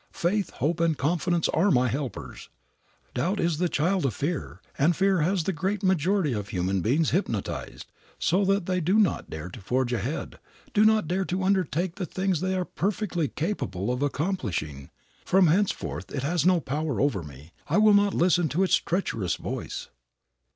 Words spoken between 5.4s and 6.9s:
the great majority of human